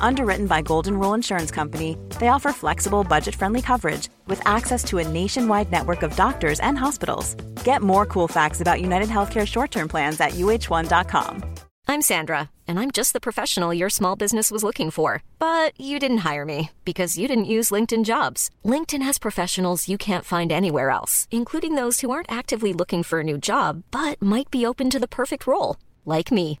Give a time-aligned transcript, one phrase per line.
[0.00, 4.98] Underwritten by Golden Rule Insurance Company, they offer flexible, budget friendly coverage with access to
[4.98, 7.34] a nationwide network of doctors and hospitals.
[7.64, 11.44] Get more cool facts about United Healthcare short term plans at uh1.com.
[11.90, 15.22] I'm Sandra, and I'm just the professional your small business was looking for.
[15.38, 18.50] But you didn't hire me because you didn't use LinkedIn jobs.
[18.64, 23.20] LinkedIn has professionals you can't find anywhere else, including those who aren't actively looking for
[23.20, 26.60] a new job but might be open to the perfect role, like me.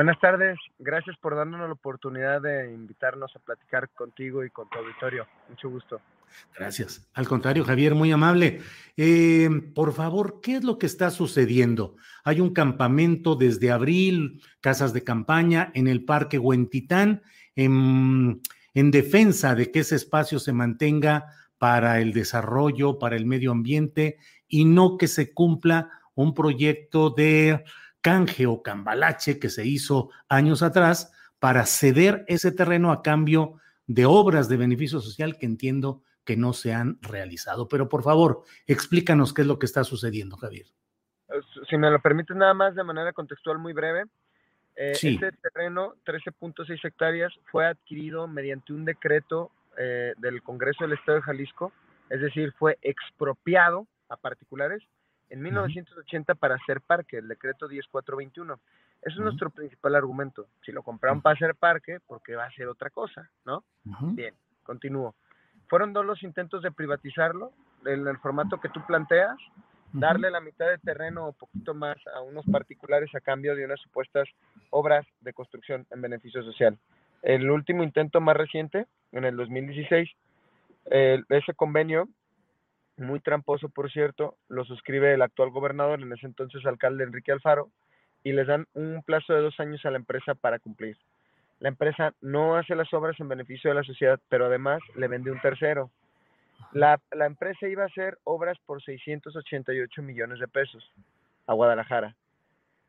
[0.00, 4.78] Buenas tardes, gracias por darnos la oportunidad de invitarnos a platicar contigo y con tu
[4.78, 5.26] auditorio.
[5.50, 6.00] Mucho gusto.
[6.56, 7.06] Gracias.
[7.12, 8.62] Al contrario, Javier, muy amable.
[8.96, 11.96] Eh, por favor, ¿qué es lo que está sucediendo?
[12.24, 17.20] Hay un campamento desde abril, casas de campaña en el Parque Huentitán,
[17.54, 18.40] en,
[18.72, 21.26] en defensa de que ese espacio se mantenga
[21.58, 24.16] para el desarrollo, para el medio ambiente
[24.48, 27.64] y no que se cumpla un proyecto de
[28.00, 34.06] canje o cambalache que se hizo años atrás para ceder ese terreno a cambio de
[34.06, 37.68] obras de beneficio social que entiendo que no se han realizado.
[37.68, 40.66] Pero por favor, explícanos qué es lo que está sucediendo, Javier.
[41.68, 44.04] Si me lo permite nada más de manera contextual muy breve,
[44.76, 51.18] eh, este terreno, 13.6 hectáreas, fue adquirido mediante un decreto eh, del Congreso del Estado
[51.18, 51.72] de Jalisco,
[52.08, 54.82] es decir, fue expropiado a particulares
[55.30, 58.60] en 1980 para hacer parque, el decreto 10421.
[59.02, 60.48] Eso es nuestro principal argumento.
[60.64, 63.64] Si lo compraron para hacer parque, porque va a ser otra cosa, ¿no?
[63.84, 65.14] Bien, continúo.
[65.68, 67.52] Fueron dos los intentos de privatizarlo,
[67.86, 69.38] en el formato que tú planteas,
[69.92, 73.80] darle la mitad de terreno o poquito más a unos particulares a cambio de unas
[73.80, 74.28] supuestas
[74.70, 76.78] obras de construcción en beneficio social.
[77.22, 80.10] El último intento más reciente, en el 2016,
[80.86, 82.08] ese convenio
[83.00, 87.70] muy tramposo por cierto, lo suscribe el actual gobernador, en ese entonces alcalde Enrique Alfaro,
[88.22, 90.96] y les dan un plazo de dos años a la empresa para cumplir.
[91.58, 95.30] La empresa no hace las obras en beneficio de la sociedad, pero además le vende
[95.30, 95.90] un tercero.
[96.72, 100.92] La, la empresa iba a hacer obras por 688 millones de pesos
[101.46, 102.14] a Guadalajara.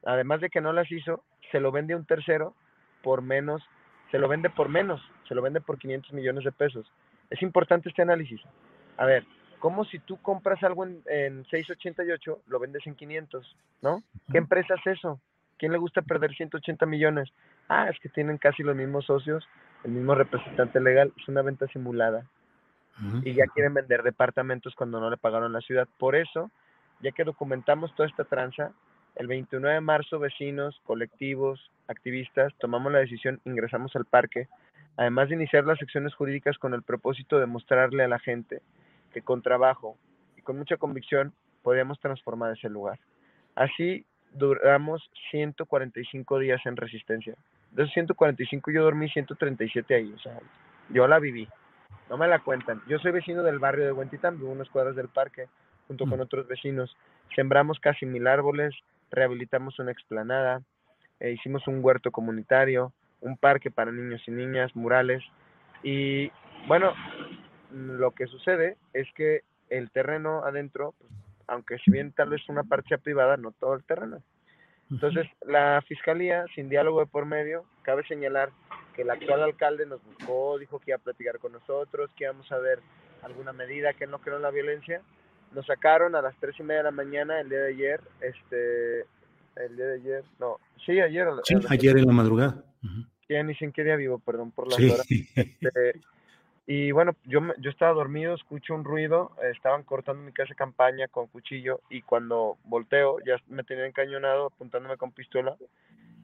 [0.05, 2.55] Además de que no las hizo, se lo vende un tercero
[3.03, 3.61] por menos,
[4.09, 6.91] se lo vende por menos, se lo vende por 500 millones de pesos.
[7.29, 8.41] Es importante este análisis.
[8.97, 9.25] A ver,
[9.61, 14.01] como si tú compras algo en, en 688, lo vendes en 500, ¿no?
[14.31, 15.21] ¿Qué empresa es eso?
[15.59, 17.29] ¿Quién le gusta perder 180 millones?
[17.69, 19.47] Ah, es que tienen casi los mismos socios,
[19.83, 22.25] el mismo representante legal, es una venta simulada.
[23.23, 25.87] Y ya quieren vender departamentos cuando no le pagaron la ciudad.
[25.97, 26.51] Por eso,
[26.99, 28.73] ya que documentamos toda esta tranza,
[29.15, 34.47] el 29 de marzo vecinos, colectivos, activistas, tomamos la decisión, ingresamos al parque,
[34.97, 38.61] además de iniciar las secciones jurídicas con el propósito de mostrarle a la gente
[39.11, 39.97] que con trabajo
[40.37, 41.33] y con mucha convicción
[41.63, 42.99] podíamos transformar ese lugar.
[43.55, 47.35] Así duramos 145 días en resistencia.
[47.71, 50.39] De esos 145 yo dormí 137 ahí, o sea,
[50.89, 51.47] yo la viví.
[52.09, 52.81] No me la cuentan.
[52.87, 55.47] Yo soy vecino del barrio de Huentitán, vivo unas cuadras del parque,
[55.87, 56.95] junto con otros vecinos.
[57.35, 58.75] Sembramos casi mil árboles,
[59.11, 60.61] rehabilitamos una explanada,
[61.21, 62.91] e hicimos un huerto comunitario,
[63.21, 65.23] un parque para niños y niñas, murales.
[65.83, 66.31] Y
[66.67, 66.93] bueno,
[67.71, 71.11] lo que sucede es que el terreno adentro, pues,
[71.47, 74.21] aunque si bien tal vez una parte sea privada, no todo el terreno.
[74.89, 78.49] Entonces, la fiscalía, sin diálogo de por medio, cabe señalar
[78.93, 82.51] que el actual alcalde nos buscó, dijo que iba a platicar con nosotros, que íbamos
[82.51, 82.79] a ver
[83.21, 85.01] alguna medida, que no creo en la violencia.
[85.53, 89.01] Nos sacaron a las tres y media de la mañana el día de ayer, este,
[89.55, 91.27] el día de ayer, no, sí, ayer.
[91.43, 92.63] Sí, ayer en la madrugada.
[93.29, 95.07] Ya ni sé qué día vivo, perdón por las horas.
[95.35, 96.01] Este,
[96.67, 101.07] y bueno, yo, yo estaba dormido, escucho un ruido, estaban cortando mi casa de campaña
[101.07, 105.55] con cuchillo y cuando volteo ya me tenían encañonado apuntándome con pistola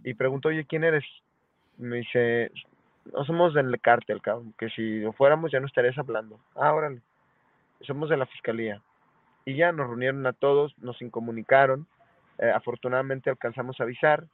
[0.04, 1.04] y pregunto, oye, ¿quién eres?
[1.78, 2.52] Me dice,
[3.14, 6.40] no somos del cártel, cabrón, que si lo fuéramos ya no estarías hablando.
[6.56, 7.02] Ah, órale,
[7.82, 8.82] somos de la fiscalía.
[9.46, 11.88] Y ya nos reunieron a todos, nos incomunicaron,
[12.38, 14.26] eh, afortunadamente alcanzamos a avisar,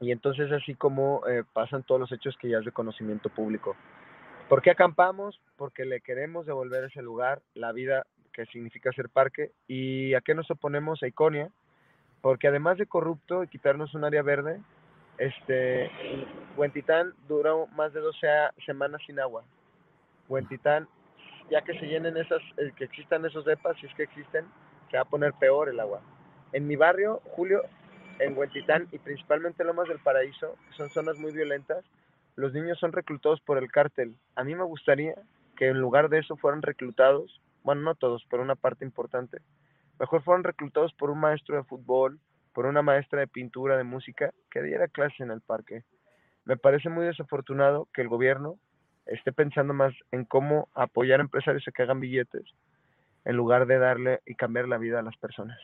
[0.00, 3.76] y entonces así como eh, pasan todos los hechos que ya es de conocimiento público.
[4.52, 5.40] ¿Por qué acampamos?
[5.56, 8.04] Porque le queremos devolver ese lugar la vida
[8.34, 9.52] que significa ser parque.
[9.66, 11.02] ¿Y a qué nos oponemos?
[11.02, 11.48] A Iconia,
[12.20, 14.60] porque además de corrupto y quitarnos un área verde,
[15.16, 15.90] este,
[16.54, 18.26] Huentitán duró más de 12
[18.66, 19.42] semanas sin agua.
[20.28, 20.86] Huentitán,
[21.50, 24.44] ya que se llenen esas, eh, que existan esos depas, si es que existen,
[24.90, 26.02] se va a poner peor el agua.
[26.52, 27.62] En mi barrio, Julio,
[28.18, 31.86] en Huentitán y principalmente Lomas del Paraíso, son zonas muy violentas,
[32.36, 34.16] los niños son reclutados por el cártel.
[34.36, 35.14] A mí me gustaría
[35.56, 39.38] que en lugar de eso fueran reclutados, bueno, no todos, pero una parte importante,
[40.00, 42.18] mejor fueran reclutados por un maestro de fútbol,
[42.52, 45.84] por una maestra de pintura, de música, que diera clase en el parque.
[46.44, 48.56] Me parece muy desafortunado que el gobierno
[49.06, 52.44] esté pensando más en cómo apoyar a empresarios a que hagan billetes,
[53.24, 55.58] en lugar de darle y cambiar la vida a las personas.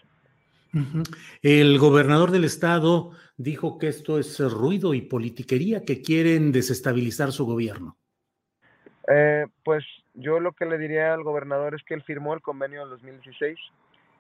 [1.42, 7.46] El gobernador del estado dijo que esto es ruido y politiquería, que quieren desestabilizar su
[7.46, 7.96] gobierno.
[9.08, 9.84] Eh, pues
[10.14, 13.58] yo lo que le diría al gobernador es que él firmó el convenio del 2016,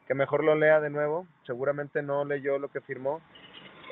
[0.06, 3.20] que mejor lo lea de nuevo, seguramente no leyó lo que firmó.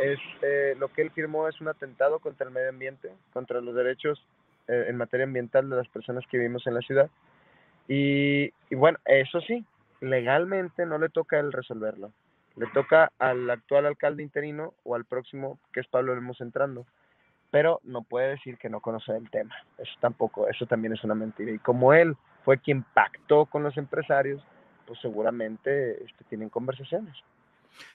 [0.01, 4.25] Este, lo que él firmó es un atentado contra el medio ambiente, contra los derechos
[4.69, 7.11] eh, en materia ambiental de las personas que vivimos en la ciudad.
[7.89, 9.65] Y, y bueno, eso sí,
[10.01, 12.13] legalmente no le toca a él resolverlo
[12.57, 16.87] le toca al actual alcalde interino o al próximo, que es Pablo Lemos entrando.
[17.51, 19.55] Pero no puede decir que no conoce el tema.
[19.79, 21.53] Eso tampoco, eso también es una mentira.
[21.53, 24.43] Y como él fue quien pactó con los empresarios,
[24.87, 27.15] pues seguramente este, tienen conversaciones.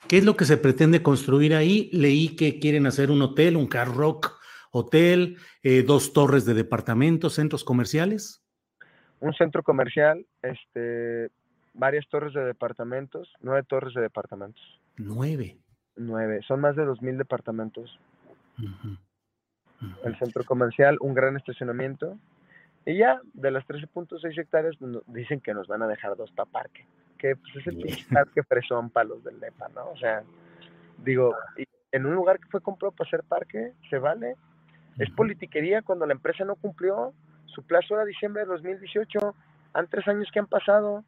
[0.08, 1.90] ¿Qué es lo que se pretende construir ahí?
[1.92, 4.40] Leí que quieren hacer un hotel, un car rock
[4.72, 8.44] hotel, eh, dos torres de departamentos, centros comerciales.
[9.20, 11.30] Un centro comercial, este,
[11.74, 14.62] varias torres de departamentos, nueve torres de departamentos.
[14.98, 15.58] Nueve.
[15.96, 18.00] Nueve, son más de dos mil departamentos.
[20.04, 22.18] El centro comercial, un gran estacionamiento.
[22.86, 24.76] Y ya, de las 13.6 hectáreas,
[25.08, 26.86] dicen que nos van a dejar dos para parque.
[27.18, 29.90] Que pues, es el parque fresón para los del NEPA, ¿no?
[29.90, 30.24] O sea,
[31.04, 31.36] digo,
[31.92, 34.36] en un lugar que fue comprado para hacer parque, se vale.
[34.98, 37.14] Es politiquería cuando la empresa no cumplió.
[37.46, 39.36] Su plazo era diciembre de 2018.
[39.74, 41.04] Han tres años que han pasado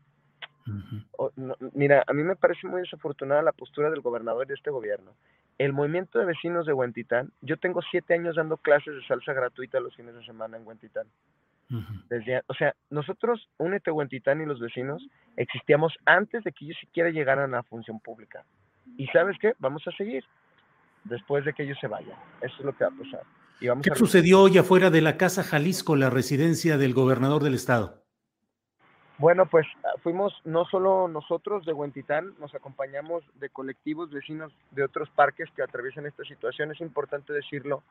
[1.74, 5.12] mira, a mí me parece muy desafortunada la postura del gobernador y de este gobierno.
[5.58, 9.80] El movimiento de vecinos de Huentitán, yo tengo siete años dando clases de salsa gratuita
[9.80, 11.08] los fines de semana en Huentitán.
[12.08, 15.04] Desde, o sea, nosotros, Únete Huentitán y los vecinos,
[15.38, 18.44] existíamos antes de que ellos siquiera llegaran a la función pública.
[18.98, 20.24] Y sabes qué, vamos a seguir
[21.04, 22.18] después de que ellos se vayan.
[22.42, 23.24] Eso es lo que va a pasar.
[23.60, 27.56] Y vamos ¿Qué sucedió hoy afuera de la Casa Jalisco, la residencia del gobernador del
[27.56, 28.03] estado?
[29.20, 34.84] Bueno, pues ah, fuimos no solo nosotros de Huentitán, nos acompañamos de colectivos vecinos de
[34.84, 36.72] otros parques que atraviesan esta situación.
[36.72, 37.84] Es importante decirlo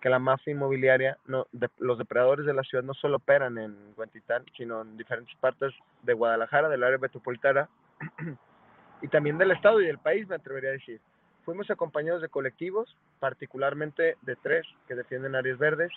[0.00, 1.48] que la mafia inmobiliaria, no,
[1.78, 6.12] los depredadores de la ciudad no solo operan en Huentitán, sino en diferentes partes de
[6.12, 7.68] Guadalajara, del área metropolitana
[9.02, 11.00] y también del estado y del país, me atrevería a decir.
[11.44, 15.90] Fuimos acompañados de colectivos, particularmente de tres que defienden áreas verdes,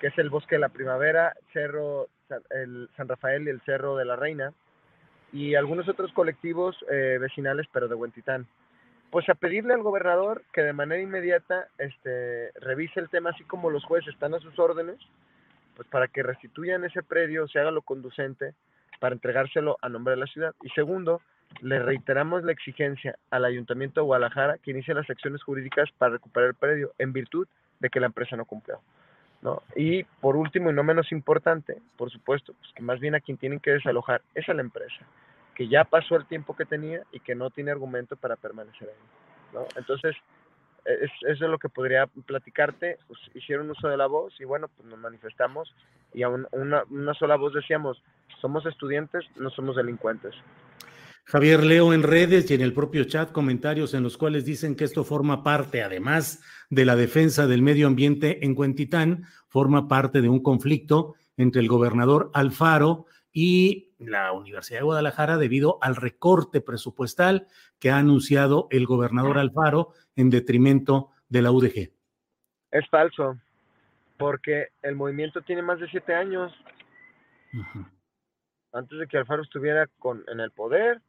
[0.00, 2.08] que es el Bosque de la Primavera, Cerro
[2.50, 4.52] el San Rafael y el Cerro de la Reina,
[5.32, 8.46] y algunos otros colectivos eh, vecinales, pero de Huentitán.
[9.10, 13.70] Pues a pedirle al gobernador que de manera inmediata este, revise el tema, así como
[13.70, 14.98] los jueces están a sus órdenes,
[15.76, 18.54] pues para que restituyan ese predio, se haga lo conducente
[19.00, 20.54] para entregárselo a nombre de la ciudad.
[20.62, 21.20] Y segundo,
[21.60, 26.50] le reiteramos la exigencia al Ayuntamiento de Guadalajara que inicie las acciones jurídicas para recuperar
[26.50, 27.48] el predio en virtud
[27.80, 28.80] de que la empresa no cumplió.
[29.42, 29.62] ¿No?
[29.74, 33.38] Y por último y no menos importante, por supuesto, pues que más bien a quien
[33.38, 35.04] tienen que desalojar es a la empresa,
[35.54, 39.54] que ya pasó el tiempo que tenía y que no tiene argumento para permanecer ahí,
[39.54, 39.66] ¿no?
[39.76, 40.16] Entonces,
[40.84, 44.68] es, eso es lo que podría platicarte, pues, hicieron uso de la voz y bueno,
[44.68, 45.74] pues nos manifestamos
[46.12, 48.02] y a una, una sola voz decíamos,
[48.40, 50.34] somos estudiantes, no somos delincuentes.
[51.30, 54.82] Javier, leo en redes y en el propio chat comentarios en los cuales dicen que
[54.82, 60.28] esto forma parte, además de la defensa del medio ambiente en Cuentitán, forma parte de
[60.28, 67.46] un conflicto entre el gobernador Alfaro y la Universidad de Guadalajara debido al recorte presupuestal
[67.78, 71.92] que ha anunciado el gobernador Alfaro en detrimento de la UDG.
[72.72, 73.38] Es falso,
[74.18, 76.52] porque el movimiento tiene más de siete años.
[78.72, 81.00] Antes de que Alfaro estuviera con, en el poder,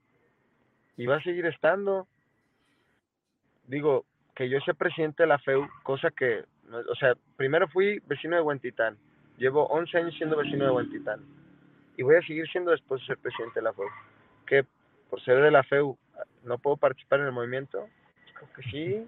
[0.98, 2.08] y va a seguir estando.
[3.68, 4.06] Digo,
[4.36, 6.44] que yo sea presidente de la FEU, cosa que
[6.90, 8.98] O sea, primero fui vecino de Huentitán.
[9.38, 11.22] Llevo 11 años siendo vecino de Huentitán.
[11.98, 13.88] Y voy a seguir siendo después de ser presidente de la FEU.
[14.46, 14.66] Que
[15.10, 15.98] por ser de la FEU
[16.44, 17.88] no puedo participar en el movimiento.
[18.34, 19.08] Creo que sí.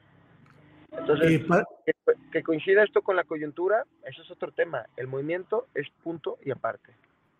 [0.91, 1.41] Entonces,
[1.85, 1.93] que,
[2.31, 4.85] que coincida esto con la coyuntura, eso es otro tema.
[4.95, 6.93] El movimiento es punto y aparte.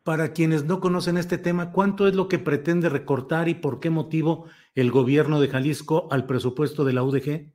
[0.04, 3.90] Para quienes no conocen este tema, ¿cuánto es lo que pretende recortar y por qué
[3.90, 7.54] motivo el gobierno de Jalisco al presupuesto de la UDG?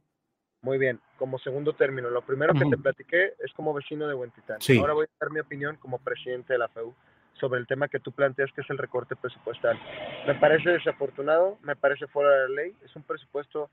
[0.63, 4.59] Muy bien, como segundo término, lo primero que te platiqué es como vecino de Huentitán.
[4.81, 6.95] Ahora voy a dar mi opinión como presidente de la FEU
[7.39, 9.79] sobre el tema que tú planteas, que es el recorte presupuestal.
[10.27, 13.69] Me parece desafortunado, me parece fuera de la ley, es un presupuesto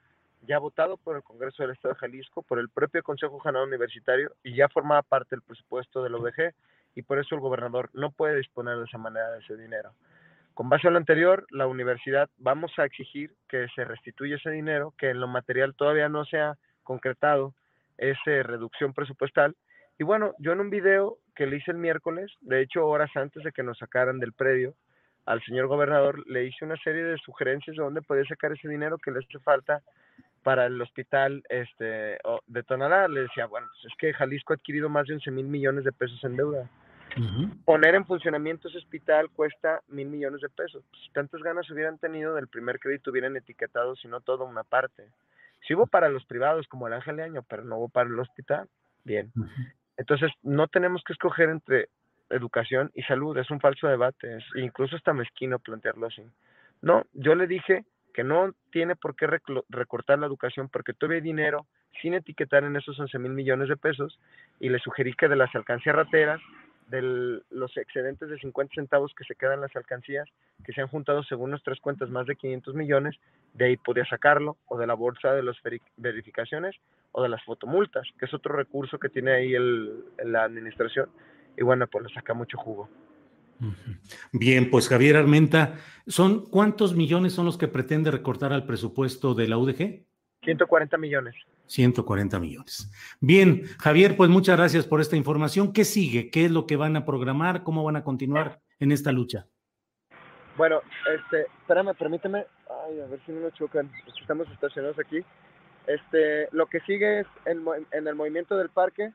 [0.46, 4.34] ya votado por el Congreso del Estado de Jalisco, por el propio Consejo General Universitario
[4.44, 6.54] y ya formaba parte del presupuesto de la UDG
[6.96, 9.92] y por eso el gobernador no puede disponer de esa manera de ese dinero.
[10.54, 14.94] Con base a lo anterior, la universidad vamos a exigir que se restituya ese dinero,
[14.98, 17.54] que en lo material todavía no se ha concretado
[17.98, 19.56] esa reducción presupuestal.
[20.00, 23.44] Y bueno, yo en un video que le hice el miércoles, de hecho horas antes
[23.44, 24.76] de que nos sacaran del predio,
[25.26, 28.98] al señor gobernador le hice una serie de sugerencias de dónde podía sacar ese dinero
[28.98, 29.82] que le hace falta
[30.44, 33.08] para el hospital este, de Tonalá.
[33.08, 35.92] Le decía, bueno, pues es que Jalisco ha adquirido más de 11 mil millones de
[35.92, 36.70] pesos en deuda.
[37.64, 40.84] Poner en funcionamiento ese hospital cuesta mil millones de pesos.
[41.04, 45.08] Si tantas ganas hubieran tenido del primer crédito, hubieran etiquetado, si no toda una parte.
[45.68, 48.20] Si hubo para los privados como el Ángel de Año, pero no hubo para el
[48.20, 48.68] hospital,
[49.04, 49.32] bien.
[49.98, 51.90] Entonces, no tenemos que escoger entre
[52.30, 56.24] educación y salud, es un falso debate, es, incluso está mezquino plantearlo así.
[56.82, 59.28] No, yo le dije que no tiene por qué
[59.70, 61.66] recortar la educación porque hay dinero
[62.02, 64.20] sin etiquetar en esos 11 mil millones de pesos
[64.60, 66.42] y le sugerí que de las alcancías rateras
[66.88, 70.28] de los excedentes de 50 centavos que se quedan en las alcancías,
[70.64, 73.16] que se han juntado según nuestras cuentas más de 500 millones,
[73.54, 75.58] de ahí podía sacarlo, o de la bolsa de las
[75.98, 76.76] verificaciones,
[77.12, 81.10] o de las fotomultas, que es otro recurso que tiene ahí el, la administración,
[81.58, 82.90] y bueno, pues le saca mucho jugo.
[84.34, 85.78] Bien, pues Javier Armenta,
[86.08, 90.06] ¿son cuántos millones son los que pretende recortar al presupuesto de la UDG?
[90.46, 91.36] 140 millones.
[91.66, 92.92] 140 millones.
[93.20, 95.74] Bien, Javier, pues muchas gracias por esta información.
[95.74, 96.30] ¿Qué sigue?
[96.30, 97.64] ¿Qué es lo que van a programar?
[97.64, 99.48] ¿Cómo van a continuar en esta lucha?
[100.58, 100.82] Bueno,
[101.14, 102.46] este, espérame, permíteme.
[102.86, 103.92] Ay, a ver si no nos chocan.
[104.22, 105.26] Estamos estacionados aquí.
[105.88, 109.12] Este, lo que sigue es en, en el movimiento del parque.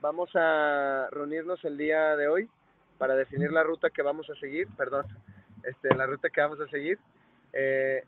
[0.00, 2.48] Vamos a reunirnos el día de hoy
[2.96, 4.68] para definir la ruta que vamos a seguir.
[4.76, 5.06] Perdón,
[5.64, 6.98] este, la ruta que vamos a seguir.
[7.52, 8.04] Eh,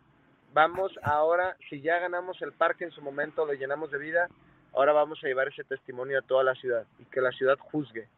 [0.52, 4.28] vamos ahora, si ya ganamos el parque en su momento, lo llenamos de vida,
[4.74, 8.08] ahora vamos a llevar ese testimonio a toda la ciudad y que la ciudad juzgue.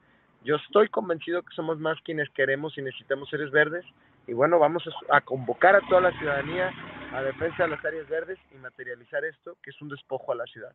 [0.44, 3.84] Yo estoy convencido que somos más quienes queremos y necesitamos seres verdes
[4.26, 6.70] y bueno, vamos a, convocar a toda la ciudadanía
[7.12, 10.44] a defensa de las áreas verdes y materializar esto, que es un despojo a la
[10.44, 10.72] ciudad.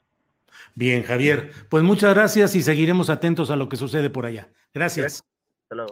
[0.74, 4.50] Bien, Javier, pues muchas gracias y seguiremos atentos a lo que sucede por allá.
[4.74, 5.24] Gracias.
[5.64, 5.92] Hasta luego.